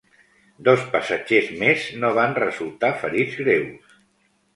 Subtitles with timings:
[0.67, 3.93] Dos passatgers més no van resultar ferits greus.